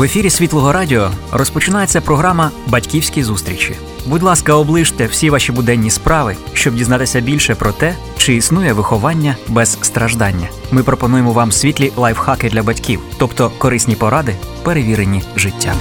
[0.00, 3.76] В ефірі Світлого Радіо розпочинається програма Батьківські зустрічі.
[4.06, 9.36] Будь ласка, оближте всі ваші буденні справи, щоб дізнатися більше про те, чи існує виховання
[9.48, 10.48] без страждання.
[10.70, 15.76] Ми пропонуємо вам світлі лайфхаки для батьків, тобто корисні поради, перевірені життям.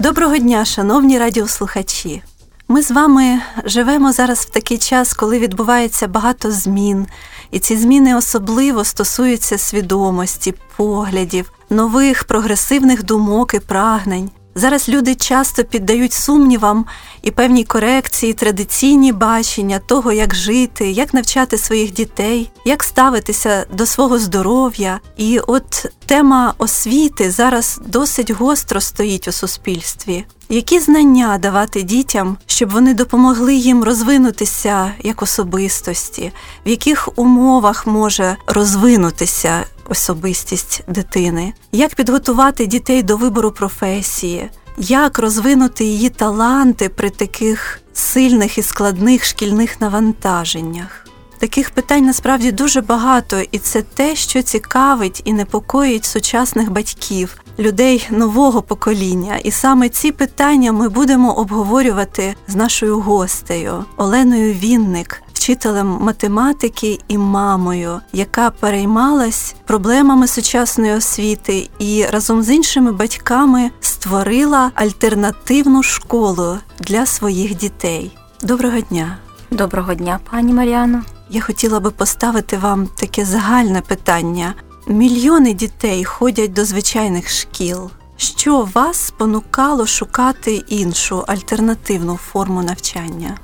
[0.00, 2.22] Доброго дня, шановні радіослухачі.
[2.70, 7.06] Ми з вами живемо зараз в такий час, коли відбувається багато змін,
[7.50, 14.30] і ці зміни особливо стосуються свідомості, поглядів, нових прогресивних думок і прагнень.
[14.58, 16.86] Зараз люди часто піддають сумнівам
[17.22, 23.86] і певній корекції традиційні бачення того, як жити, як навчати своїх дітей, як ставитися до
[23.86, 25.00] свого здоров'я.
[25.16, 30.24] І от тема освіти зараз досить гостро стоїть у суспільстві.
[30.48, 36.32] Які знання давати дітям, щоб вони допомогли їм розвинутися як особистості,
[36.66, 45.84] в яких умовах може розвинутися особистість дитини, як підготувати дітей до вибору професії, як розвинути
[45.84, 51.04] її таланти при таких сильних і складних шкільних навантаженнях.
[51.38, 58.08] Таких питань насправді дуже багато, і це те, що цікавить і непокоїть сучасних батьків, людей
[58.10, 59.36] нового покоління.
[59.44, 67.18] І саме ці питання ми будемо обговорювати з нашою гостею Оленою Вінник, вчителем математики і
[67.18, 77.06] мамою, яка переймалась проблемами сучасної освіти і разом з іншими батьками створила альтернативну школу для
[77.06, 78.16] своїх дітей.
[78.42, 79.18] Доброго дня!
[79.50, 81.02] Доброго дня, пані Маріано.
[81.30, 84.54] Я хотіла би поставити вам таке загальне питання.
[84.88, 87.90] Мільйони дітей ходять до звичайних шкіл.
[88.16, 93.38] Що вас спонукало шукати іншу альтернативну форму навчання?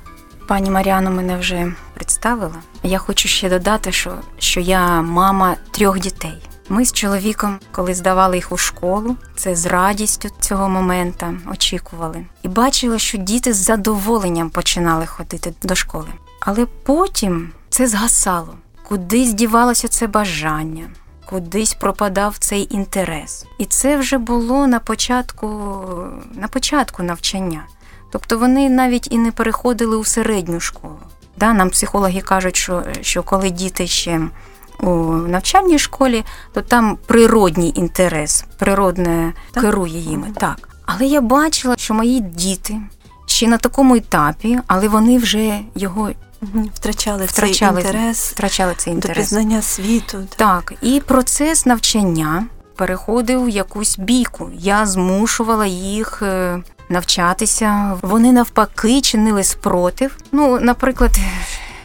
[0.47, 2.55] Пані Маріано мене вже представила.
[2.83, 6.37] Я хочу ще додати, що, що я мама трьох дітей.
[6.69, 12.47] Ми з чоловіком, коли здавали їх у школу, це з радістю цього моменту очікували, і
[12.47, 16.09] бачили, що діти з задоволенням починали ходити до школи.
[16.39, 18.53] Але потім це згасало,
[18.87, 20.89] кудись дівалося це бажання,
[21.29, 23.45] кудись пропадав цей інтерес.
[23.57, 25.47] І це вже було на початку,
[26.33, 27.63] на початку навчання.
[28.11, 30.99] Тобто вони навіть і не переходили у середню школу.
[31.37, 34.21] Да, Нам психологи кажуть, що, що коли діти ще
[34.79, 39.63] у навчальній школі, то там природній інтерес, природне так?
[39.63, 40.27] керує їми.
[40.37, 40.69] Так.
[40.85, 42.81] Але я бачила, що мої діти
[43.25, 46.11] ще на такому етапі, але вони вже його
[46.73, 49.17] втрачали, втрачали цей інтерес, втрачали цей інтерес.
[49.17, 50.27] до пізнання світу.
[50.35, 54.49] Так, і процес навчання переходив в якусь бійку.
[54.53, 57.97] Я змушувала їх е, навчатися.
[58.01, 60.17] Вони навпаки чинили спротив.
[60.31, 61.17] Ну, наприклад,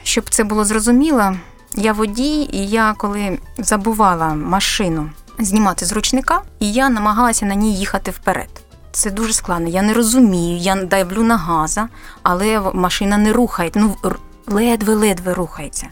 [0.02, 1.32] щоб це було зрозуміло,
[1.74, 7.74] я водій, і я коли забувала машину знімати з ручника, і я намагалася на ній
[7.74, 8.48] їхати вперед.
[8.92, 9.68] Це дуже складно.
[9.68, 11.88] Я не розумію, я давлю на газа,
[12.22, 13.70] але машина не рухає.
[13.74, 13.96] Ну
[14.50, 15.88] ледве-ледве рухається.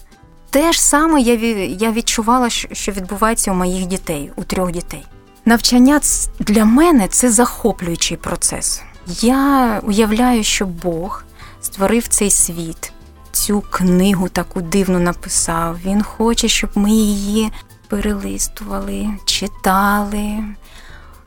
[0.50, 1.20] Те ж саме
[1.68, 5.04] я відчувала, що відбувається у моїх дітей, у трьох дітей.
[5.44, 6.00] Навчання
[6.38, 8.82] для мене це захоплюючий процес.
[9.20, 11.24] Я уявляю, що Бог
[11.60, 12.92] створив цей світ,
[13.32, 15.78] цю книгу таку дивну написав.
[15.84, 17.52] Він хоче, щоб ми її
[17.88, 20.44] перелистували, читали,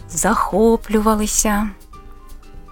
[0.10, 1.70] захоплювалися.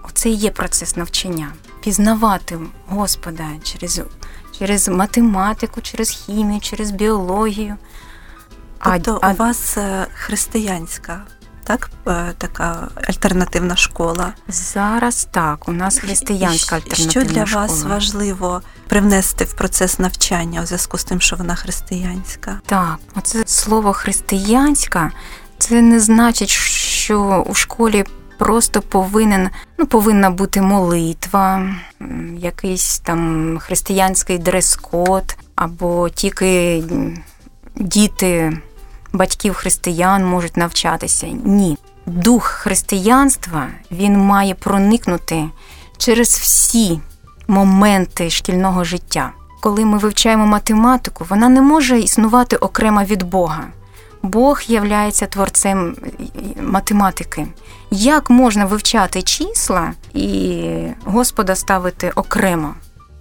[0.08, 1.52] Оце і є процес навчання.
[1.80, 4.00] Пізнавати Господа через
[4.60, 7.76] через математику, через хімію, через біологію.
[8.84, 11.20] Тобто а, у вас е, християнська
[11.64, 14.32] так, е, така альтернативна школа?
[14.48, 17.24] Зараз так, у нас християнська альтернативна школа.
[17.24, 17.66] Що для школа.
[17.66, 22.60] вас важливо привнести в процес навчання у зв'язку з тим, що вона християнська?
[22.66, 25.10] Так, оце слово християнська,
[25.58, 28.04] це не значить, що у школі
[28.40, 31.74] просто повинен, ну, повинна бути молитва,
[32.38, 36.82] якийсь там християнський дрес-код, або тільки
[37.76, 38.58] діти
[39.12, 41.26] батьків християн можуть навчатися.
[41.44, 41.78] Ні.
[42.06, 45.44] Дух християнства він має проникнути
[45.98, 47.00] через всі
[47.48, 49.30] моменти шкільного життя.
[49.60, 53.64] Коли ми вивчаємо математику, вона не може існувати окремо від Бога.
[54.22, 55.96] Бог являється творцем
[56.62, 57.46] математики.
[57.90, 60.62] Як можна вивчати числа і
[61.04, 62.74] Господа ставити окремо?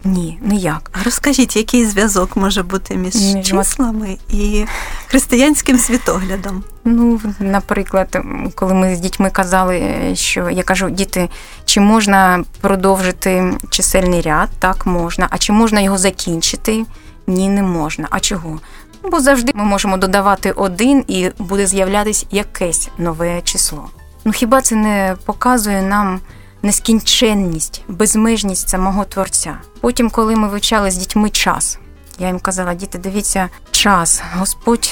[0.03, 0.91] Ні, ніяк.
[0.93, 4.65] А розкажіть, який зв'язок може бути між, між числами і
[5.07, 6.63] християнським світоглядом?
[6.85, 8.17] Ну, наприклад,
[8.55, 9.81] коли ми з дітьми казали,
[10.13, 11.29] що я кажу, діти,
[11.65, 14.49] чи можна продовжити чисельний ряд?
[14.59, 15.27] Так, можна.
[15.29, 16.85] А чи можна його закінчити?
[17.27, 18.07] Ні, не можна.
[18.09, 18.59] А чого?
[19.11, 23.89] Бо завжди ми можемо додавати один і буде з'являтися якесь нове число.
[24.25, 26.19] Ну хіба це не показує нам
[26.63, 29.57] нескінченність, безмежність самого творця?
[29.81, 31.79] Потім, коли ми вивчали з дітьми час,
[32.19, 34.21] я їм казала, діти, дивіться, час.
[34.37, 34.91] Господь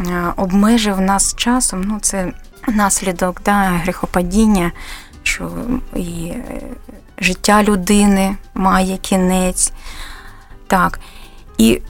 [0.00, 1.82] е, обмежив нас часом.
[1.82, 2.32] Ну, це
[2.68, 4.72] наслідок да, гріхопадіння,
[5.22, 5.50] що
[5.96, 6.62] і е,
[7.18, 9.72] життя людини має кінець.
[10.66, 11.00] Так.
[11.58, 11.80] І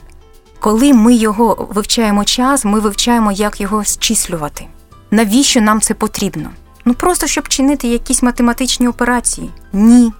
[0.59, 4.67] коли ми його вивчаємо час, ми вивчаємо, як його зчислювати
[5.10, 6.50] Навіщо нам це потрібно?
[6.84, 9.50] Ну просто щоб чинити якісь математичні операції.
[9.72, 10.12] Ні.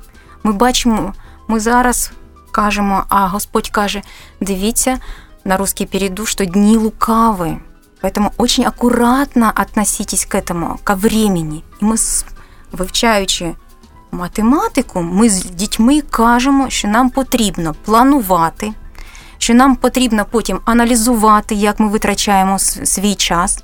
[0.42, 1.14] Ми бачимо,
[1.48, 2.12] ми зараз
[2.52, 4.02] кажемо, а Господь каже:
[4.40, 4.98] дивіться,
[5.44, 7.60] на русский перейду, что дни лукавы.
[8.02, 11.62] Поэтому очень акуратно относитесь к этому, ко времени.
[11.80, 11.96] І ми,
[12.72, 13.54] вивчаючи
[14.12, 18.72] математику, ми з дітьми кажемо, що нам потрібно планувати,
[19.38, 23.62] що нам потрібно потім аналізувати, як ми витрачаємо свій час.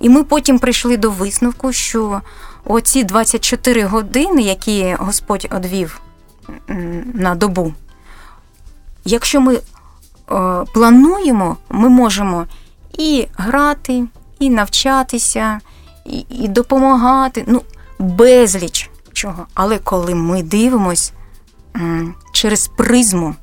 [0.00, 2.20] І ми потім прийшли до висновку, що
[2.64, 6.00] оці 24 години, які Господь одвів
[7.14, 7.74] на добу,
[9.04, 9.60] якщо ми е,
[10.74, 12.46] плануємо, ми можемо
[12.98, 14.04] і грати,
[14.38, 15.60] і навчатися,
[16.04, 17.44] і, і допомагати.
[17.46, 17.62] Ну,
[17.98, 19.46] безліч чого.
[19.54, 21.12] Але коли ми дивимось
[22.32, 23.34] через призму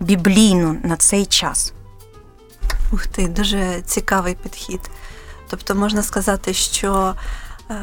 [0.00, 1.72] біблійну на цей час.
[2.92, 4.80] Ух ти, дуже цікавий підхід.
[5.50, 7.14] Тобто можна сказати, що
[7.70, 7.74] е,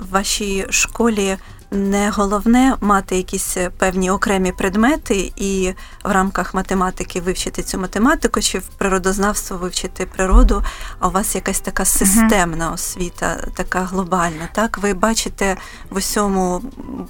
[0.00, 1.38] в вашій школі
[1.70, 8.58] не головне мати якісь певні окремі предмети і в рамках математики вивчити цю математику, чи
[8.58, 10.62] в природознавство вивчити природу,
[10.98, 14.48] а у вас якась така системна освіта, така глобальна.
[14.52, 15.56] Так, ви бачите
[15.90, 16.62] в усьому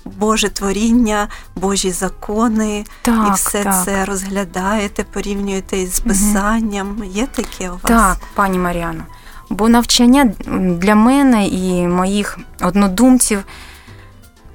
[0.04, 3.84] Боже творіння, Божі закони, так, і все так.
[3.84, 7.04] це розглядаєте, порівнюєте із писанням.
[7.04, 7.82] Є таке у вас?
[7.82, 9.02] Так, пані Маріано.
[9.50, 10.32] Бо навчання
[10.78, 13.44] для мене і моїх однодумців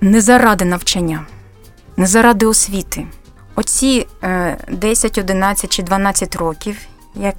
[0.01, 1.25] не заради навчання,
[1.97, 3.07] не заради освіти.
[3.55, 4.07] Оці
[4.71, 6.77] 10, 11 чи 12 років,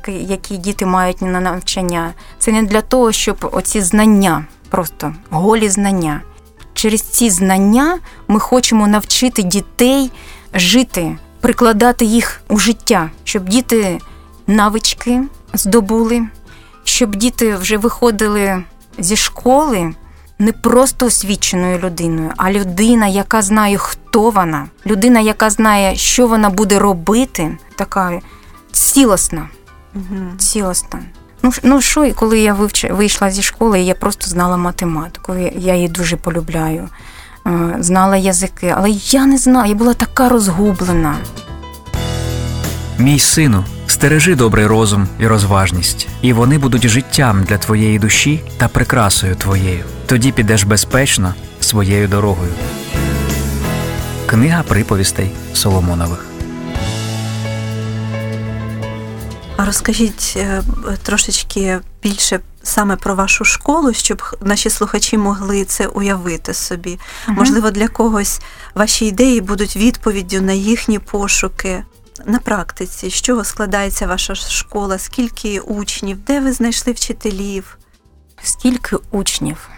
[0.06, 6.20] які діти мають на навчання, це не для того, щоб оці знання, просто голі знання.
[6.74, 7.98] Через ці знання
[8.28, 10.10] ми хочемо навчити дітей
[10.54, 13.98] жити, прикладати їх у життя, щоб діти
[14.46, 15.22] навички
[15.54, 16.22] здобули,
[16.88, 18.64] щоб діти вже виходили
[18.98, 19.94] зі школи
[20.38, 26.50] не просто освіченою людиною, а людина, яка знає, хто вона, людина, яка знає, що вона
[26.50, 28.20] буде робити, така
[28.72, 29.48] цілісна.
[29.94, 30.38] Угу.
[30.38, 30.98] цілісна.
[31.42, 32.84] Ну, ну що, коли я вивч...
[32.90, 35.34] вийшла зі школи, я просто знала математику.
[35.58, 36.88] Я її дуже полюбляю,
[37.46, 41.16] е, знала язики, але я не знаю, я була така розгублена.
[42.98, 43.64] Мій сину,
[43.96, 49.84] стережи добрий розум і розважність, і вони будуть життям для твоєї душі та прикрасою твоєю.
[50.06, 52.52] Тоді підеш безпечно своєю дорогою.
[54.26, 56.26] Книга приповістей Соломонових.
[59.56, 60.62] А розкажіть е,
[61.02, 66.98] трошечки більше саме про вашу школу, щоб наші слухачі могли це уявити собі.
[67.28, 67.36] Угу.
[67.36, 68.40] Можливо, для когось
[68.74, 71.84] ваші ідеї будуть відповіддю на їхні пошуки.
[72.24, 77.78] На практиці, з чого складається ваша школа, скільки учнів, де ви знайшли вчителів?
[78.42, 79.68] Скільки учнів?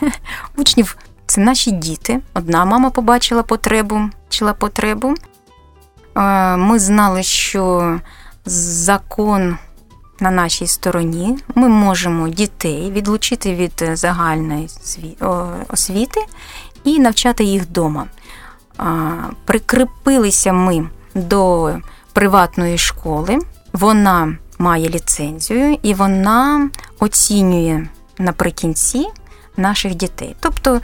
[0.56, 2.20] Учнів це наші діти.
[2.34, 5.14] Одна мама побачила потребу, чила потребу.
[6.56, 8.00] Ми знали, що
[8.44, 9.58] закон
[10.20, 11.38] на нашій стороні.
[11.54, 14.68] Ми можемо дітей відлучити від загальної
[15.68, 16.20] освіти
[16.84, 18.06] і навчати їх вдома.
[19.44, 21.72] Прикріпилися ми до
[22.12, 23.38] приватної школи.
[23.72, 27.86] Вона має ліцензію і вона оцінює
[28.18, 29.06] наприкінці
[29.56, 30.36] наших дітей.
[30.40, 30.80] Тобто,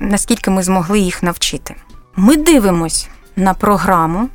[0.00, 1.76] наскільки ми змогли їх навчити.
[2.16, 4.28] Ми дивимось на програму,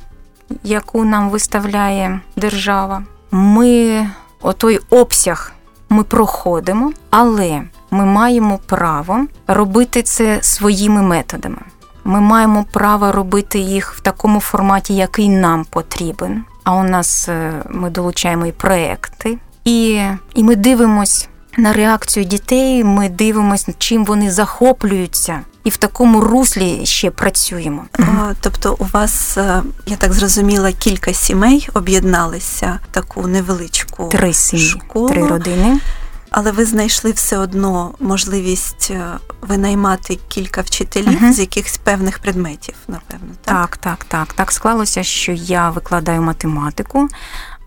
[0.62, 3.02] яку нам виставляє держава.
[3.30, 4.06] Ми
[4.42, 5.52] отой обсяг
[5.88, 11.58] ми проходимо, але ми маємо право робити це своїми методами.
[12.06, 16.44] Ми маємо право робити їх в такому форматі, який нам потрібен.
[16.64, 20.02] А у нас е, ми долучаємо і проекти, і,
[20.34, 22.84] і ми дивимось на реакцію дітей.
[22.84, 25.40] Ми дивимося, чим вони захоплюються.
[25.64, 27.84] І в такому руслі ще працюємо.
[27.98, 34.32] А, тобто, у вас, е, я так зрозуміла, кілька сімей об'єдналися в таку невеличку три
[34.32, 35.08] сім'ї, школу.
[35.08, 35.80] три родини.
[36.30, 39.06] Але ви знайшли все одно можливість е,
[39.40, 41.32] винаймати кілька вчителів uh-huh.
[41.32, 43.28] з якихось певних предметів, напевно.
[43.44, 44.04] Так, так, так.
[44.04, 47.08] Так, так склалося, що я викладаю математику.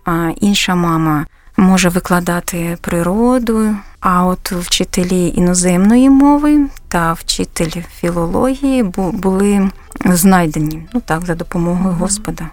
[0.04, 1.26] а інша мама
[1.56, 3.74] може викладати природу.
[4.00, 9.70] А от вчителі іноземної мови та вчитель філології були
[10.04, 12.48] знайдені ну так за допомогою Господа.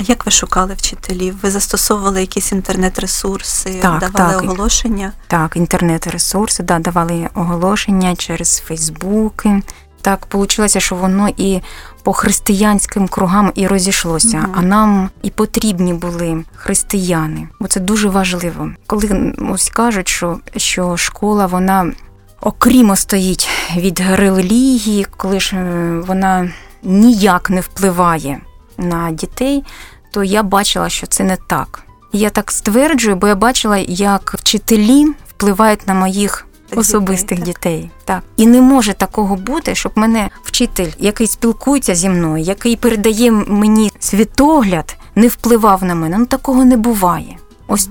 [0.00, 1.36] А як ви шукали вчителів?
[1.42, 4.42] Ви застосовували якісь інтернет-ресурси, так, давали так.
[4.42, 5.12] оголошення?
[5.26, 9.62] Так, інтернет-ресурси, да, давали оголошення через Фейсбуки.
[10.02, 11.60] Так вийшло, що воно і
[12.02, 14.36] по християнським кругам і розійшлося.
[14.36, 14.54] Mm-hmm.
[14.54, 18.70] А нам і потрібні були християни, бо це дуже важливо.
[18.86, 21.92] Коли ось кажуть, що, що школа вона
[22.40, 26.50] окрімо стоїть від релігії, коли ж е, вона
[26.82, 28.40] ніяк не впливає
[28.78, 29.64] на дітей,
[30.10, 31.82] то я бачила, що це не так.
[32.12, 37.90] Я так стверджую, бо я бачила, як вчителі впливають на моїх особистих дітей, дітей.
[38.04, 43.30] Так і не може такого бути, щоб мене вчитель, який спілкується зі мною, який передає
[43.32, 46.18] мені світогляд, не впливав на мене.
[46.18, 47.36] Ну такого не буває.
[47.66, 47.88] Ось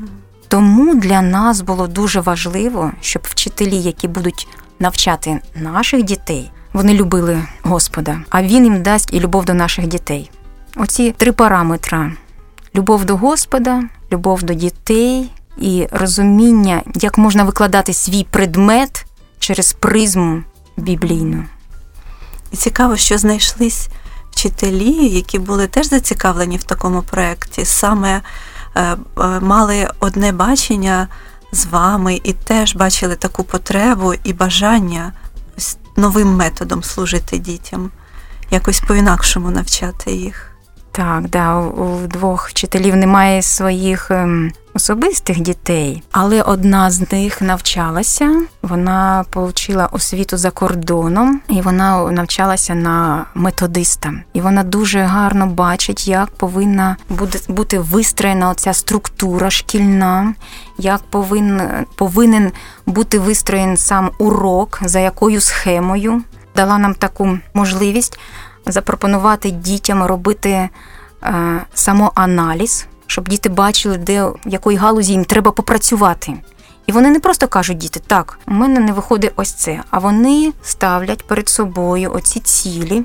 [0.47, 4.47] тому для нас було дуже важливо, щоб вчителі, які будуть
[4.79, 10.31] навчати наших дітей, вони любили Господа, а він їм дасть і любов до наших дітей.
[10.79, 12.11] Оці три параметри:
[12.75, 19.05] любов до Господа, любов до дітей і розуміння, як можна викладати свій предмет
[19.39, 20.43] через призму
[20.77, 21.43] біблійну.
[22.51, 23.89] І цікаво, що знайшлись
[24.31, 28.21] вчителі, які були теж зацікавлені в такому проєкті, саме
[28.75, 28.97] е, е,
[29.39, 31.07] мали одне бачення
[31.51, 35.13] з вами і теж бачили таку потребу і бажання
[35.95, 37.91] новим методом служити дітям,
[38.51, 40.56] якось по-інакшому навчати їх.
[40.97, 48.41] Так, да, у двох вчителів немає своїх ем, особистих дітей, але одна з них навчалася.
[48.61, 54.13] Вона отримала освіту за кордоном, і вона навчалася на методиста.
[54.33, 56.97] І вона дуже гарно бачить, як повинна
[57.47, 60.33] бути вистроєна оця структура шкільна,
[60.77, 62.51] як повинен, повинен
[62.85, 66.21] бути вистроєн сам урок, за якою схемою.
[66.55, 68.19] Дала нам таку можливість
[68.67, 70.69] запропонувати дітям робити е,
[71.73, 76.33] самоаналіз, щоб діти бачили, де в якої галузі їм треба попрацювати.
[76.85, 80.53] І вони не просто кажуть діти, так, у мене не виходить ось це, а вони
[80.63, 83.03] ставлять перед собою оці цілі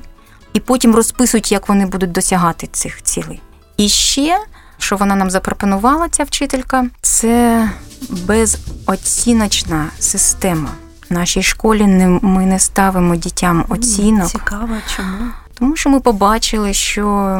[0.53, 3.41] і потім розписують, як вони будуть досягати цих цілей.
[3.77, 4.39] І ще,
[4.77, 7.69] що вона нам запропонувала, ця вчителька, це
[8.09, 10.69] безоціночна система.
[11.09, 11.87] В нашій школі
[12.21, 14.27] ми не ставимо дітям оцінок.
[14.27, 15.31] Цікаво, чому?
[15.53, 17.39] Тому що ми побачили, що,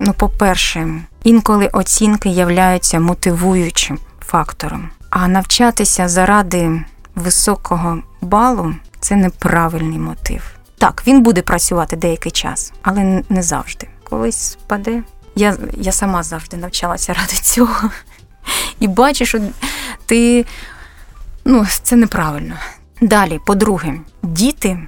[0.00, 6.82] ну, по-перше, інколи оцінки являються мотивуючим фактором, а навчатися заради
[7.14, 10.42] високого балу це неправильний мотив.
[10.78, 13.88] Так, він буде працювати деякий час, але не завжди.
[14.04, 15.02] Колись спаде.
[15.34, 17.90] Я я сама завжди навчалася ради цього.
[18.80, 19.40] І бачу, що
[20.06, 20.46] ти
[21.44, 22.54] ну, це неправильно.
[23.00, 24.78] Далі, по-друге, діти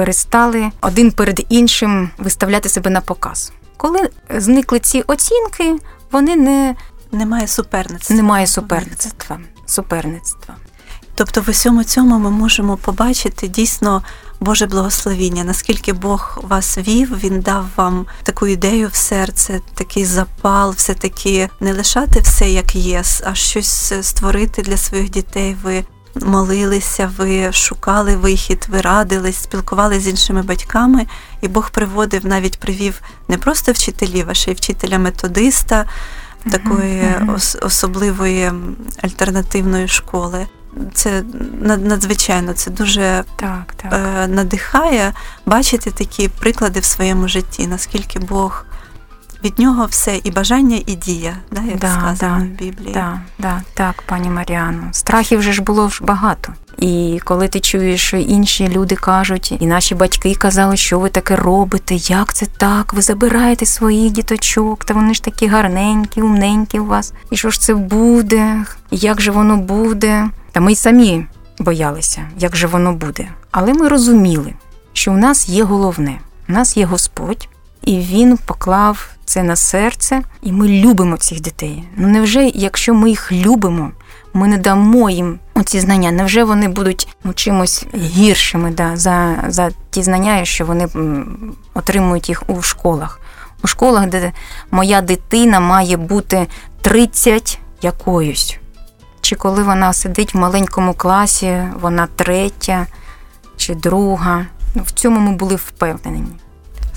[0.00, 3.52] перестали один перед іншим виставляти себе на показ.
[3.76, 5.76] Коли зникли ці оцінки,
[6.12, 6.76] вони не
[7.12, 8.16] немає суперництва.
[8.16, 9.38] Немає суперництва.
[9.66, 10.54] суперництва.
[11.14, 14.02] Тобто, в усьому цьому ми можемо побачити дійсно
[14.40, 20.70] Боже благословіння, наскільки Бог вас вів, Він дав вам таку ідею в серце, такий запал,
[20.70, 25.56] все-таки не лишати все як є, а щось створити для своїх дітей.
[25.62, 31.06] Ви молилися, ви шукали вихід, ви радились, спілкувалися з іншими батьками,
[31.40, 35.86] і Бог приводив, навіть привів не просто вчителів, а ще й вчителя-методиста
[36.50, 37.66] такої uh-huh.
[37.66, 38.52] особливої
[39.02, 40.46] альтернативної школи.
[40.94, 41.22] Це
[41.60, 43.92] надзвичайно, це дуже так, так.
[43.92, 45.12] Е, надихає
[45.46, 48.64] бачити такі приклади в своєму житті, наскільки Бог
[49.44, 52.92] від нього все і бажання, і дія, да, як да, сказано да, в Біблії.
[52.94, 54.82] Да, да, Так, пані Маріано.
[54.92, 56.52] Страхів вже ж було ж багато.
[56.78, 61.36] І коли ти чуєш, що інші люди кажуть, і наші батьки казали, що ви таке
[61.36, 62.94] робите, як це так?
[62.94, 67.12] Ви забираєте своїх діточок, та вони ж такі гарненькі, умненькі у вас.
[67.30, 68.64] І що ж це буде?
[68.90, 70.28] Як же воно буде?
[70.52, 71.26] Та ми й самі
[71.58, 73.28] боялися, як же воно буде.
[73.50, 74.54] Але ми розуміли,
[74.92, 76.18] що у нас є головне,
[76.48, 77.48] у нас є Господь,
[77.84, 81.84] і Він поклав це на серце, і ми любимо цих дітей.
[81.96, 83.90] Ну невже, якщо ми їх любимо,
[84.32, 86.10] ми не дамо їм оці знання?
[86.10, 90.88] Невже вони будуть ну, чимось гіршими да, за, за ті знання, що вони
[91.74, 93.20] отримують їх у школах?
[93.62, 94.32] У школах, де
[94.70, 96.46] моя дитина має бути
[96.82, 98.58] 30 якоюсь.
[99.20, 102.86] Чи коли вона сидить в маленькому класі, вона третя
[103.56, 104.46] чи друга.
[104.74, 106.24] Ну, в цьому ми були впевнені.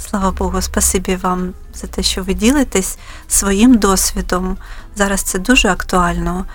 [0.09, 4.57] Слава Богу, спасибі вам за те, що ви ділитесь своїм досвідом
[4.95, 6.45] Зараз це дуже актуально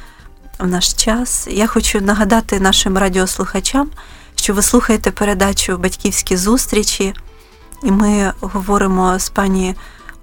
[0.59, 1.49] в наш час.
[1.51, 3.91] Я хочу нагадати нашим радіослухачам,
[4.35, 7.15] що ви слухаєте передачу Батьківські зустрічі,
[7.83, 9.75] і ми говоримо з пані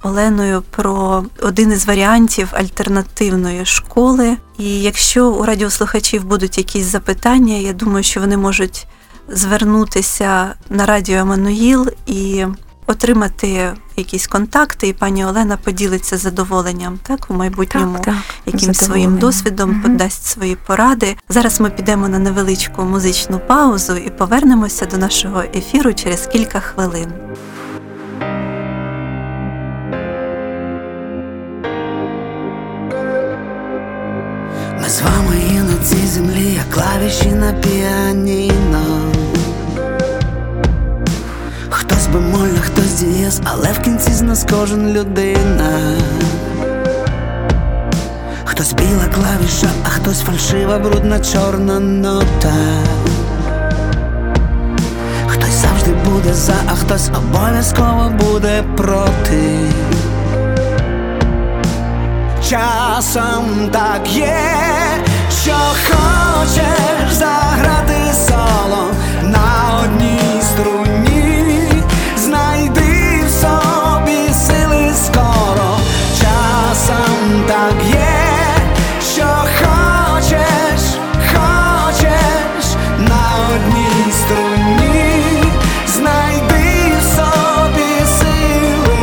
[0.03, 4.37] Оленою про один із варіантів альтернативної школи.
[4.57, 8.87] І якщо у радіослухачів будуть якісь запитання, я думаю, що вони можуть
[9.29, 12.45] звернутися на радіо Еммануїл і
[12.87, 18.15] отримати якісь контакти, і пані Олена поділиться задоволенням так у майбутньому, так, так,
[18.45, 19.79] яким своїм досвідом угу.
[19.81, 21.17] подасть свої поради.
[21.29, 27.13] Зараз ми підемо на невеличку музичну паузу і повернемося до нашого ефіру через кілька хвилин.
[34.81, 39.11] Ми з вами є на цій землі, як клавіші на піаніно
[41.69, 45.97] Хтось бемоль, хтось дієс, але в кінці з нас кожен людина.
[48.45, 52.53] Хтось біла клавіша, а хтось фальшива, брудна чорна нота.
[55.27, 59.59] Хтось завжди буде за, а хтось обов'язково буде проти.
[62.49, 64.37] Часом так є,
[65.43, 65.55] що
[65.87, 68.87] хочеш заграти соло
[69.23, 71.14] на одній струні,
[77.47, 78.07] так є,
[79.13, 80.81] що хочеш,
[81.27, 82.65] хочеш
[82.99, 85.43] на одній струні,
[85.87, 88.97] знайди в собі сили.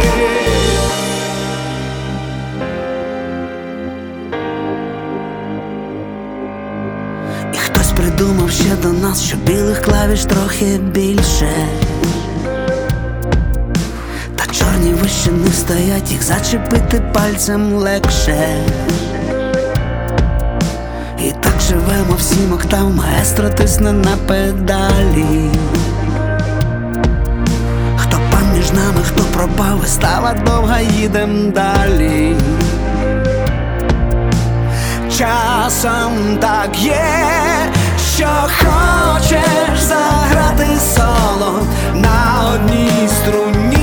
[7.55, 11.82] І хтось придумав ще до нас, що білих клавіш трохи більше.
[15.73, 18.65] Стоять, їх зачепити пальцем легше.
[21.19, 25.51] І так живемо всім октав, маестро тисне на педалі.
[27.97, 32.37] Хто пан між нами, хто пропав, вистава довга, їдем далі.
[35.19, 37.05] Часом так є,
[38.17, 43.82] що хочеш заграти соло на одній струні,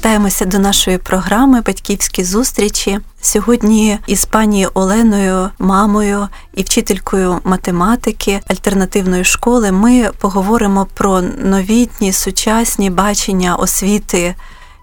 [0.00, 3.00] Ми вертаємося до нашої програми Батьківські зустрічі.
[3.20, 12.90] Сьогодні із пані Оленою, мамою і вчителькою математики альтернативної школи ми поговоримо про новітні сучасні
[12.90, 14.34] бачення освіти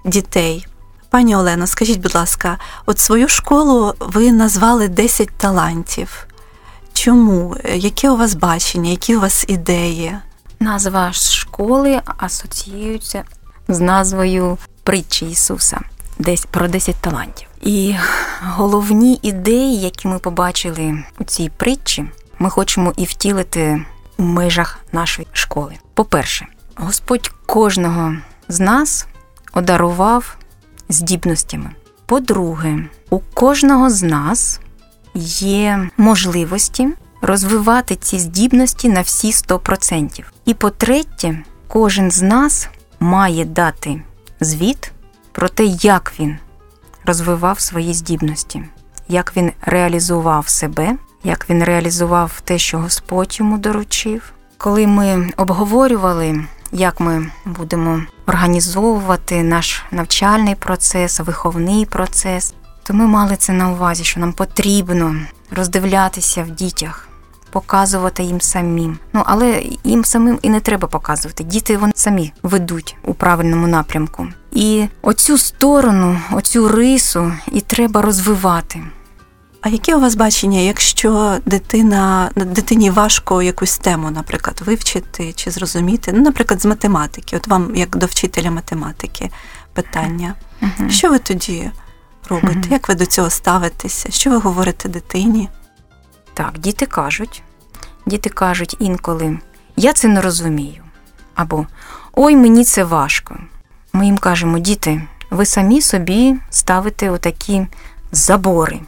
[0.06, 0.67] дітей.
[1.10, 6.27] Пані Олено, скажіть, будь ласка, от свою школу ви назвали 10 талантів.
[6.93, 7.56] Чому?
[7.75, 10.17] Яке у вас бачення, які у вас ідеї?
[10.60, 13.23] Назва школи асоціюється
[13.67, 15.80] з назвою притчі Ісуса,
[16.19, 17.47] десь про 10 талантів.
[17.62, 17.95] І
[18.41, 22.06] головні ідеї, які ми побачили у цій притчі,
[22.39, 23.86] ми хочемо і втілити
[24.17, 25.73] у межах нашої школи.
[25.93, 28.15] По-перше, Господь кожного
[28.47, 29.08] з нас
[29.54, 30.38] одарував
[30.89, 31.69] здібностями.
[32.06, 34.60] По-друге, у кожного з нас
[35.34, 36.88] є можливості
[37.21, 40.23] розвивати ці здібності на всі 100%.
[40.45, 42.69] І по-третє, кожен з нас
[43.00, 44.02] має дати
[44.39, 44.91] звіт
[45.32, 46.38] про те, як він
[47.06, 48.63] розвивав свої здібності,
[49.08, 54.32] як він реалізував себе, як він реалізував те, що Господь йому доручив.
[54.58, 63.36] Коли ми обговорювали, як ми будемо організовувати наш навчальний процес, виховний процес, то ми мали
[63.36, 65.15] це на увазі, що нам потрібно
[65.52, 67.07] роздивлятися в дітях,
[67.62, 69.00] показувати їм самим.
[69.13, 71.43] Ну але їм самим і не треба показувати.
[71.43, 74.28] Діти вони самі ведуть у правильному напрямку.
[74.52, 78.84] І оцю сторону, оцю рису і треба розвивати.
[79.62, 86.12] А яке у вас бачення, якщо дитина дитині важко якусь тему, наприклад, вивчити чи зрозуміти?
[86.13, 89.30] Ну, наприклад, з математики, от вам, як до вчителя математики,
[89.74, 90.36] питання.
[90.62, 90.89] Uh-huh.
[90.89, 91.72] Що ви тоді
[92.30, 92.60] робите?
[92.60, 92.72] Uh-huh.
[92.72, 94.12] Як ви до цього ставитеся?
[94.12, 95.50] Що ви говорите дитині?
[96.34, 97.43] Так, діти кажуть,
[98.08, 99.38] діти кажуть інколи
[99.78, 100.84] я це не розумію.
[101.36, 101.65] Або
[102.13, 103.38] Ой, мені це важко.
[103.93, 107.67] Ми їм кажемо, діти, ви самі собі ставите отакі
[108.12, 108.80] забори.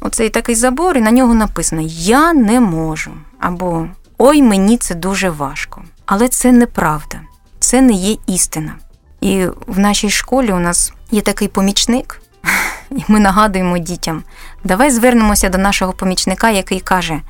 [0.00, 3.10] Оцей такий забор, і на нього написано Я не можу.
[3.40, 5.82] Або Ой, мені це дуже важко.
[6.06, 7.20] Але це неправда,
[7.58, 8.74] це не є істина.
[9.20, 12.20] І в нашій школі у нас є такий помічник,
[12.90, 14.22] І ми нагадуємо дітям:
[14.64, 17.20] давай звернемося до нашого помічника, який каже: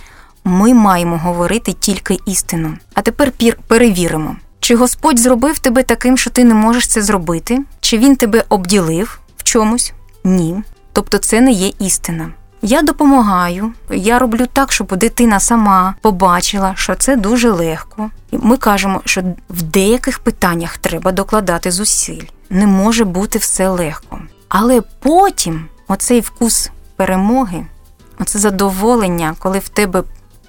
[0.45, 2.79] ми маємо говорити тільки істину.
[2.95, 7.63] А тепер пір перевіримо, чи Господь зробив тебе таким, що ти не можеш це зробити,
[7.81, 9.93] чи він тебе обділив в чомусь?
[10.25, 10.63] Ні.
[10.93, 12.29] Тобто це не є істина.
[12.63, 18.11] Я допомагаю, я роблю так, щоб дитина сама побачила, що це дуже легко.
[18.33, 22.23] Ми кажемо, що в деяких питаннях треба докладати зусиль.
[22.51, 24.19] Не може бути все легко.
[24.49, 27.67] Але потім оцей вкус перемоги,
[28.19, 30.03] оце задоволення, коли в тебе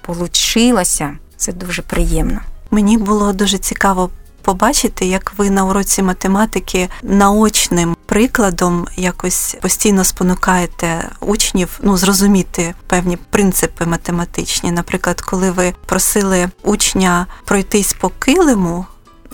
[0.06, 2.40] получилося, це дуже приємно.
[2.70, 4.10] Мені було дуже цікаво
[4.42, 13.16] побачити, як ви на уроці математики наочним прикладом якось постійно спонукаєте учнів ну зрозуміти певні
[13.16, 14.72] принципи математичні.
[14.72, 18.86] Наприклад, коли ви просили учня пройтись по килиму,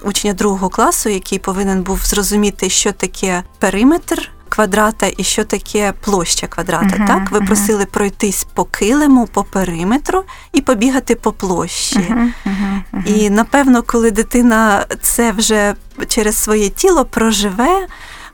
[0.02, 6.46] учня другого класу, який повинен був зрозуміти, що таке периметр квадрата і що таке площа
[6.46, 6.96] квадрата.
[6.96, 7.46] Uh-huh, так, ви uh-huh.
[7.46, 12.14] просили пройтись по килиму, по периметру і побігати по площі.
[12.44, 15.74] Uh-huh, і напевно, коли дитина це вже
[16.08, 17.86] через своє тіло проживе.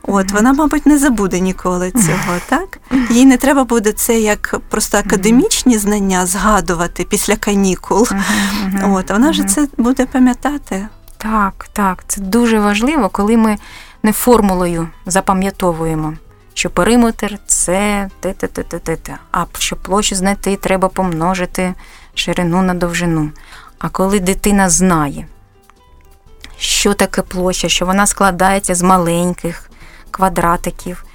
[0.03, 2.79] От вона, мабуть, не забуде ніколи цього, так?
[3.09, 8.07] Їй не треба буде це як просто академічні знання згадувати після канікул.
[8.83, 10.87] От вона вже це буде пам'ятати.
[11.17, 13.57] Так, так, це дуже важливо, коли ми
[14.03, 16.13] не формулою запам'ятовуємо,
[16.53, 21.73] що периметр це те-те-те-те-те, а щоб площу знайти, треба помножити
[22.13, 23.31] ширину на довжину.
[23.79, 25.27] А коли дитина знає,
[26.57, 29.69] що таке площа, що вона складається з маленьких
[30.11, 31.05] квадратиків,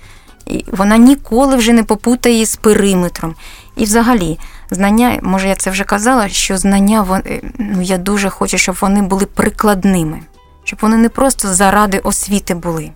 [0.47, 3.35] і вона ніколи вже не попутає з периметром.
[3.77, 4.39] І взагалі,
[4.71, 7.23] знання, може, я це вже казала, що знання
[7.59, 10.21] ну, я дуже хочу, щоб вони були прикладними
[10.65, 12.91] щоб вони не просто заради освіти були,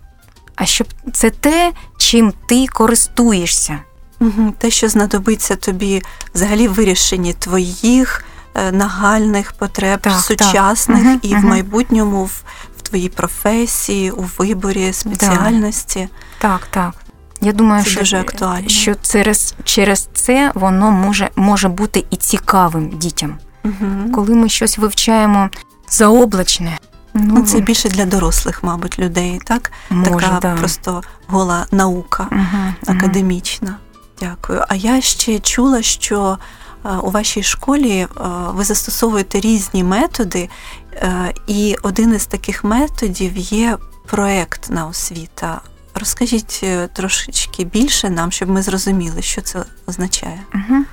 [0.57, 3.79] а щоб це те, чим ти користуєшся.
[4.21, 6.03] Угу, Те, що знадобиться тобі
[6.35, 11.19] взагалі в вирішенні твоїх е, нагальних потреб, так, сучасних так.
[11.23, 11.41] і угу.
[11.41, 12.43] в майбутньому в,
[12.79, 16.09] в твоїй професії, у виборі спеціальності.
[16.39, 16.95] Так, так.
[17.41, 18.69] Я думаю, це що дуже актуально.
[18.69, 23.39] що через через це воно може може бути і цікавим дітям.
[23.65, 24.13] Угу.
[24.15, 25.51] Коли ми щось вивчаємо
[25.91, 26.79] заоблачне,
[27.15, 29.73] Ну, Це більше для дорослих, мабуть, людей, так?
[29.91, 30.55] Може, така да.
[30.55, 33.77] просто гола наука uh академічна.
[34.21, 34.65] Дякую.
[34.69, 36.39] А я ще чула, що
[36.85, 38.09] е, у вашій школі е,
[38.49, 40.49] ви застосовуєте різні методи,
[40.95, 45.61] е, і один із таких методів є проектна освіта.
[45.95, 50.41] Розкажіть трошечки більше нам, щоб ми зрозуміли, що це означає.
[50.55, 50.85] Угу.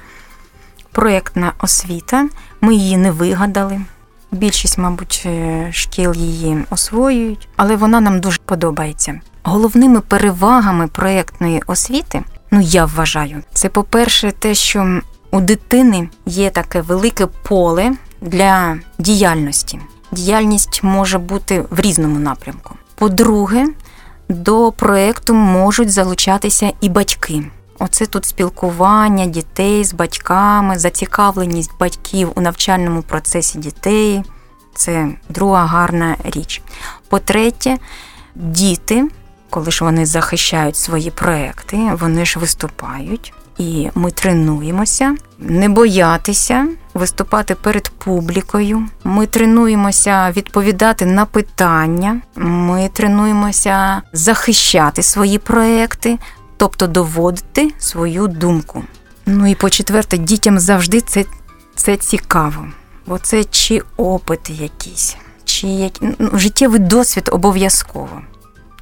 [0.92, 2.30] Проєктна освіта.
[2.62, 3.82] Ми її не вигадали.
[4.32, 9.20] Більшість, мабуть, е, шкіл її освоюють, але вона нам дуже подобається.
[9.44, 16.82] Головними перевагами проєктної освіти, ну я вважаю, це по-перше, те, що у дитини є таке
[16.82, 19.80] велике поле для діяльності.
[20.12, 22.76] Діяльність може бути в різному напрямку.
[22.96, 23.66] По-друге,
[24.30, 27.44] до проєкту можуть залучатися і батьки.
[27.80, 34.24] Оце тут спілкування дітей з батьками, зацікавленість батьків у навчальному процесі дітей.
[34.76, 36.62] Це друга гарна річ.
[37.10, 37.78] По-третє,
[38.36, 39.08] діти,
[39.50, 43.34] коли ж вони захищають свої проекти, вони ж виступають.
[43.58, 48.84] І ми тренуємося, не боятися виступати перед публікою.
[49.04, 52.22] Ми тренуємося відповідати на питання.
[52.36, 56.18] Ми тренуємося захищати свої проекти,
[56.58, 58.84] тобто доводити свою думку.
[59.26, 61.26] Ну і по-четверте, дітям завжди це
[61.76, 62.68] це цікаво,
[63.08, 66.10] бо це чи опити якісь, чи які...
[66.20, 68.22] ну, життєвий досвід обов'язково.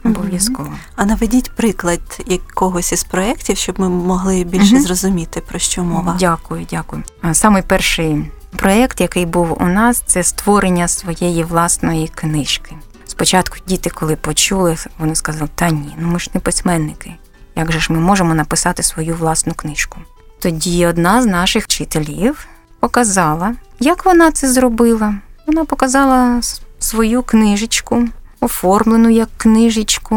[0.05, 0.73] Обов'язково.
[0.95, 4.83] А наведіть приклад якогось із проєктів, щоб ми могли більше угу.
[4.83, 6.17] зрозуміти, про що мова.
[6.19, 7.03] Дякую, дякую.
[7.31, 12.75] Самий перший проєкт, який був у нас, це створення своєї власної книжки.
[13.05, 17.13] Спочатку діти, коли почули, вони сказали, та ні, ну ми ж не письменники.
[17.55, 19.99] Як же ж ми можемо написати свою власну книжку?
[20.39, 22.47] Тоді одна з наших вчителів
[22.79, 25.15] показала, як вона це зробила.
[25.47, 26.41] Вона показала
[26.79, 28.07] свою книжечку,
[28.39, 30.15] оформлену як книжечку,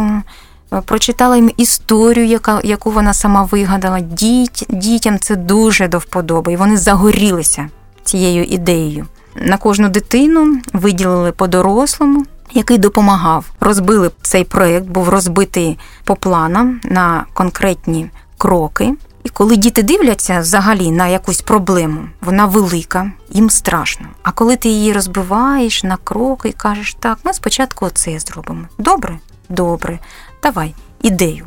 [0.73, 4.01] е, прочитала їм історію, яка, яку вона сама вигадала.
[4.01, 7.69] Діть, Дітям це дуже до вподоби, і вони загорілися
[8.05, 9.07] цією ідеєю.
[9.37, 13.45] На кожну дитину виділили по дорослому який допомагав.
[13.61, 18.95] Розбили цей проєкт, був розбитий по планам на конкретні кроки.
[19.25, 24.07] І коли діти дивляться взагалі на якусь проблему, вона велика, їм страшно.
[24.23, 28.67] А коли ти її розбиваєш на кроки і кажеш, так, ми спочатку оце зробимо.
[28.79, 29.19] Добре?
[29.49, 29.99] Добре,
[30.43, 31.47] давай ідею.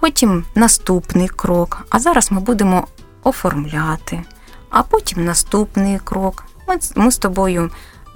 [0.00, 1.86] потім наступний крок.
[1.90, 2.86] А зараз ми будемо
[3.22, 4.22] оформляти,
[4.70, 6.44] а потім наступний крок.
[6.68, 7.70] Ми, ми з тобою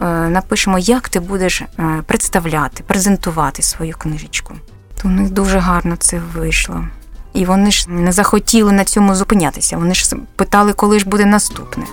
[0.07, 1.67] напишемо, як ти будеш е,
[2.07, 4.55] представляти, презентувати свою книжечку.
[5.03, 6.85] То у них дуже гарно це вийшло.
[7.33, 9.77] І вони ж не захотіли на цьому зупинятися.
[9.77, 11.85] Вони ж питали, коли ж буде наступне.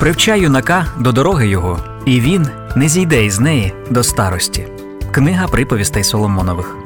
[0.00, 4.66] Привчай юнака до дороги його, і він не зійде із неї до старості.
[5.12, 6.76] Книга приповістей Соломонових.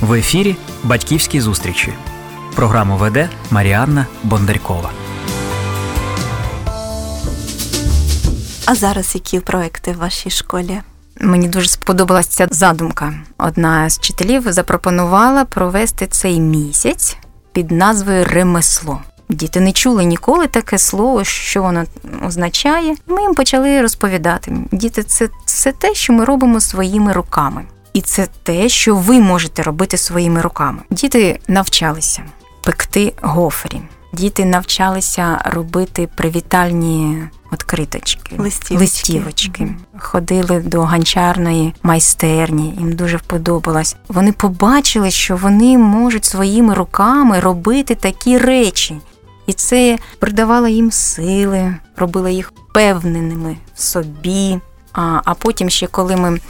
[0.00, 1.92] В ефірі Батьківські зустрічі.
[2.54, 4.90] Програму веде Маріанна Бондарькова.
[8.70, 10.80] А зараз які проекти в вашій школі?
[11.20, 13.14] Мені дуже сподобалася ця задумка.
[13.38, 17.16] Одна з вчителів запропонувала провести цей місяць
[17.52, 19.00] під назвою Ремесло.
[19.28, 21.84] Діти не чули ніколи таке слово, що воно
[22.26, 22.94] означає.
[23.06, 24.56] Ми їм почали розповідати.
[24.72, 27.64] Діти, це все те, що ми робимо своїми руками.
[27.92, 30.78] І це те, що ви можете робити своїми руками.
[30.90, 32.22] Діти навчалися
[32.64, 33.80] пекти гофрі.
[34.12, 38.76] Діти навчалися робити привітальні відкриточки, Листівочки.
[38.76, 39.74] листівочки.
[39.98, 43.96] Ходили до ганчарної майстерні, їм дуже вподобалось.
[44.08, 48.96] Вони побачили, що вони можуть своїми руками робити такі речі.
[49.46, 54.60] І це придавало їм сили, робило їх впевненими в собі.
[54.92, 56.40] А, а потім, ще коли ми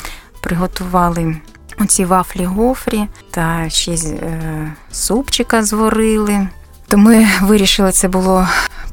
[0.43, 1.37] приготували
[1.81, 6.49] оці вафлі гофрі та ще е, супчика зварили,
[6.89, 8.49] то ми вирішили, це було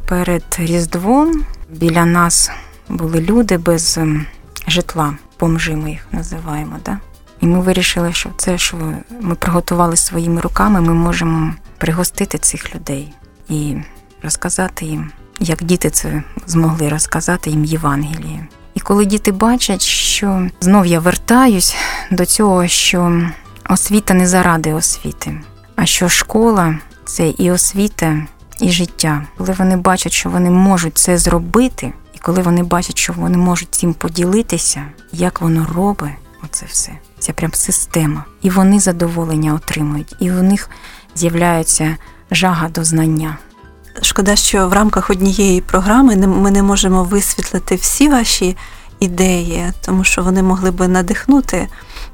[0.08, 1.44] перед Різдвом.
[1.70, 2.52] Біля нас
[2.90, 4.26] були люди без ем,
[4.68, 6.76] житла, бомжи ми їх називаємо.
[6.86, 7.00] Да?
[7.42, 8.78] І ми вирішили, що це, що
[9.22, 13.14] ми приготували своїми руками, ми можемо пригостити цих людей
[13.50, 13.76] і
[14.24, 18.48] розказати їм, як діти це змогли розказати їм Євангеліє.
[18.74, 21.76] І коли діти бачать, що знов я вертаюсь
[22.12, 23.22] до цього, що
[23.70, 25.42] освіта не заради освіти,
[25.76, 26.76] а що школа
[27.06, 28.28] це і освіта,
[28.60, 29.24] і життя.
[29.38, 33.76] Коли вони бачать, що вони можуть це зробити, і коли вони бачать, що вони можуть
[33.76, 36.12] цим поділитися, як воно робить
[36.44, 36.92] оце все.
[37.20, 38.24] Це прям система.
[38.42, 40.70] І вони задоволення отримують, і у них
[41.16, 41.98] з'являється
[42.32, 43.38] жага до знання.
[44.02, 48.58] Шкода, що в рамках однієї програми ми не можемо висвітлити всі ваші
[49.00, 51.68] ідеї, тому що вони могли би надихнути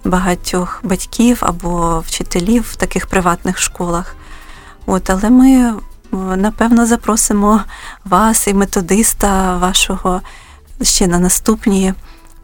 [0.04, 4.16] багатьох батьків або вчителів в таких приватних школах.
[4.86, 5.74] От, але ми е,
[6.14, 7.62] напевно запросимо
[8.06, 10.22] вас і методиста вашого
[10.82, 11.94] ще на наступні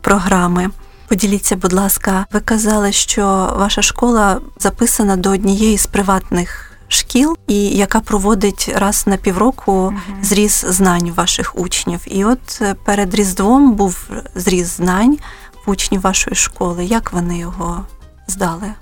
[0.01, 0.69] програми.
[1.07, 7.67] Поділіться, будь ласка, ви казали, що ваша школа записана до однієї з приватних шкіл, і
[7.67, 11.99] яка проводить раз на півроку зріз знань ваших учнів.
[12.05, 15.17] І от е, перед Різдвом був зріз знань
[15.65, 16.85] в учнів вашої школи.
[16.85, 17.85] Як вони його
[18.27, 18.73] здали?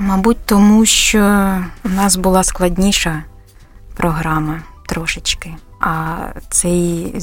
[0.00, 1.18] Мабуть, тому що
[1.84, 3.22] у нас була складніша
[3.94, 5.54] програма трошечки.
[5.80, 6.16] А
[6.50, 7.14] цей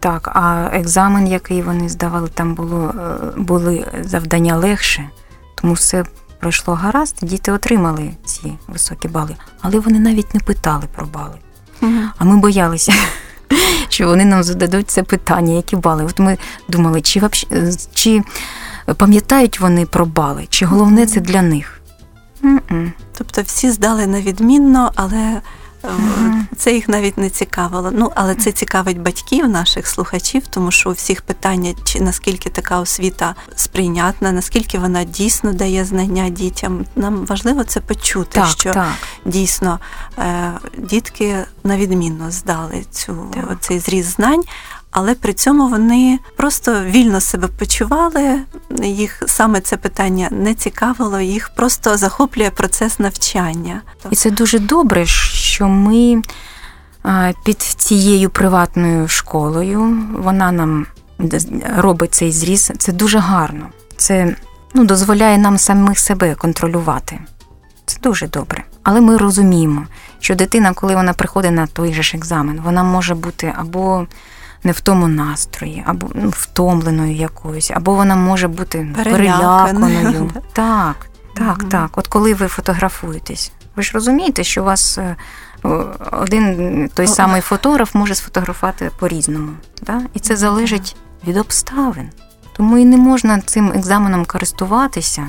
[0.00, 5.08] так, а екзамен, який вони здавали, там було е, були завдання легше,
[5.54, 6.04] тому все
[6.40, 7.16] пройшло гаразд.
[7.22, 11.38] Діти отримали ці високі бали, але вони навіть не питали про бали.
[12.18, 12.92] А ми боялися,
[13.88, 16.04] що вони нам зададуть це питання, які бали.
[16.04, 17.46] От ми думали, чи вообще,
[17.94, 18.22] чи
[18.96, 21.80] пам'ятають вони про бали, чи головне це для них.
[22.44, 22.92] М-м.
[23.18, 25.40] Тобто всі здали на відмінно, але
[25.98, 26.46] Мгм.
[26.56, 27.90] це їх навіть не цікавило.
[27.94, 32.78] Ну, але це цікавить батьків, наших слухачів, тому що у всіх питання, чи наскільки така
[32.80, 36.84] освіта сприйнятна, наскільки вона дійсно дає знання дітям.
[36.96, 38.92] Нам важливо це почути, Так, що так.
[39.26, 39.78] дійсно
[40.18, 43.56] е, дітки на відмінно здали цю Так.
[43.60, 44.42] цей зріз знань.
[44.92, 48.40] Але при цьому вони просто вільно себе почували.
[48.82, 53.82] Їх саме це питання не цікавило, їх просто захоплює процес навчання.
[54.10, 56.22] І це дуже добре, що ми
[57.44, 60.86] під цією приватною школою вона нам
[61.76, 62.72] робить цей зріз.
[62.78, 63.66] Це дуже гарно.
[63.96, 64.36] Це
[64.74, 67.18] ну, дозволяє нам самих себе контролювати.
[67.86, 68.64] Це дуже добре.
[68.82, 69.86] Але ми розуміємо,
[70.20, 74.06] що дитина, коли вона приходить на той же ж екзамен, вона може бути або
[74.64, 80.30] не в тому настрої, або ну, втомленою якоюсь, або вона може бути Переляканою.
[80.52, 81.98] Так, так, так.
[81.98, 85.16] От коли ви фотографуєтесь, ви ж розумієте, що у вас е,
[86.12, 89.52] один той самий фотограф може сфотографувати по-різному.
[89.82, 90.00] Да?
[90.14, 90.96] І це залежить
[91.26, 92.10] від обставин.
[92.56, 95.26] Тому і не можна цим екзаменом користуватися.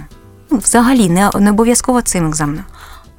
[0.50, 2.66] Ну, взагалі, не, не обов'язково цим екзаменом.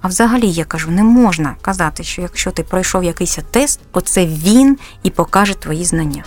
[0.04, 4.78] А взагалі я кажу, не можна казати, що якщо ти пройшов якийсь тест, оце він
[5.02, 6.24] і покаже твої знання.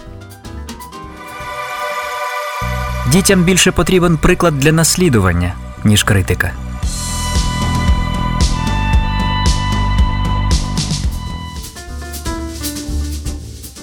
[3.11, 6.51] Дітям більше потрібен приклад для наслідування, ніж критика.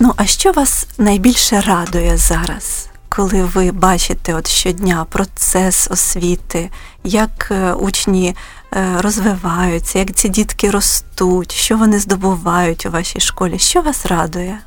[0.01, 6.71] Ну, а що вас найбільше радує зараз, коли ви бачите от щодня процес освіти,
[7.05, 8.37] як е, учні
[8.75, 13.59] розвиваються, як ці дітки ростуть, що вони здобувають у вашій школі?
[13.59, 14.59] Що вас радує?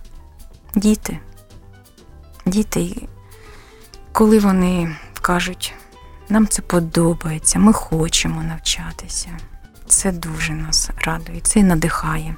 [0.75, 1.19] Діти.
[2.45, 3.07] Діти,
[4.11, 5.73] коли вони кажуть,
[6.29, 9.29] нам це подобається, ми хочемо навчатися.
[9.87, 12.35] Це дуже нас радує, це надихає.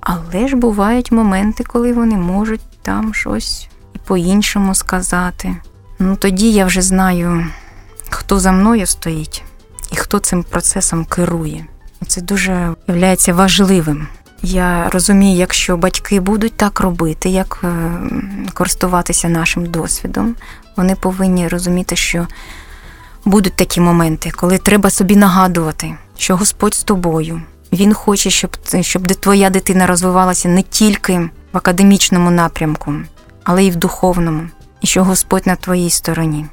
[0.00, 5.56] Але ж бувають моменти, коли вони можуть там щось і по-іншому сказати.
[5.98, 7.46] Ну тоді я вже знаю,
[8.10, 9.44] хто за мною стоїть
[9.92, 11.66] і хто цим процесом керує.
[12.06, 14.06] Це дуже є важливим.
[14.42, 17.92] Я розумію, якщо батьки будуть так робити, як е,
[18.54, 20.36] користуватися нашим досвідом,
[20.76, 22.26] вони повинні розуміти, що
[23.24, 27.42] будуть такі моменти, коли треба собі нагадувати, що Господь з тобою.
[27.72, 31.18] Він хоче, щоб щоб твоя дитина розвивалася не тільки
[31.52, 32.94] в академічному напрямку,
[33.44, 34.48] але й в духовному,
[34.80, 36.46] і що Господь на твоїй стороні.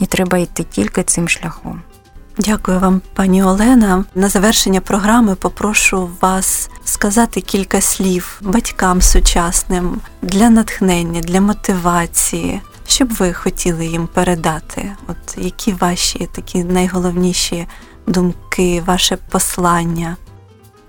[0.00, 1.82] І треба йти тільки цим шляхом.
[2.38, 4.04] Дякую вам, пані Олена.
[4.14, 12.60] На завершення програми попрошу вас сказати кілька слів батькам сучасним для натхнення, для мотивації.
[12.88, 14.92] Що б ви хотіли їм передати?
[15.08, 17.66] От які ваші такі найголовніші
[18.06, 20.16] думки, ваше послання?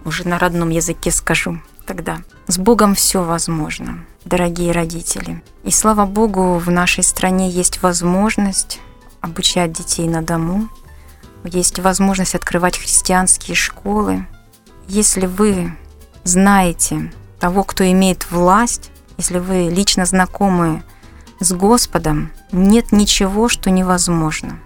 [0.05, 2.17] Уже на родном языке скажу тогда.
[2.49, 5.41] С Богом все возможно, дорогие родители.
[5.67, 8.79] И слава Богу, в нашей стране есть возможность
[9.21, 10.67] обучать детей на дому,
[11.47, 14.27] есть возможность открывать христианские школы.
[14.87, 15.75] Если вы
[16.23, 20.83] знаете того, кто имеет власть, если вы лично знакомы
[21.39, 24.59] с Господом, нет ничего, что невозможно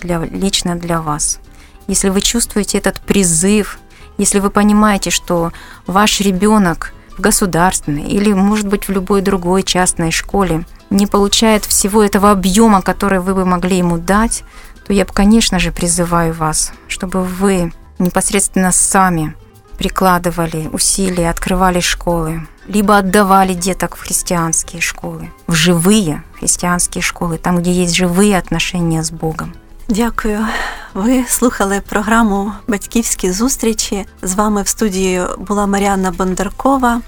[0.00, 1.40] для, лично для вас.
[1.86, 3.78] Если вы чувствуете этот призыв,
[4.16, 5.52] если вы понимаете, что
[5.86, 12.02] ваш ребенок в государственной или, может быть, в любой другой частной школе не получает всего
[12.02, 14.44] этого объема, который вы бы могли ему дать,
[14.87, 19.35] то я, конечно же, призываю вас, чтобы вы непосредственно сами
[19.77, 27.57] прикладывали усилия, открывали школы, либо отдавали деток в христианские школы, в живые христианские школы, там,
[27.57, 29.53] где есть живые отношения с Богом.
[29.87, 30.47] Дякую.
[30.93, 34.05] Ви слухали програму Батьківські зустрічі.
[34.21, 37.01] З вами в студії була Маріанна Бондаркова.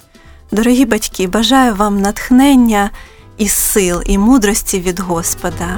[0.51, 2.91] Дорогі батьки, бажаю вам натхнення
[3.37, 5.77] і сил, і мудрості від Господа.